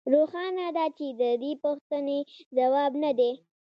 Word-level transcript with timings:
روښانه 0.13 0.67
ده 0.77 0.85
چې 0.97 1.07
د 1.21 1.23
دې 1.41 1.51
پوښتنې 1.63 2.19
ځواب 2.57 2.91
نه 3.03 3.11
دی 3.19 3.31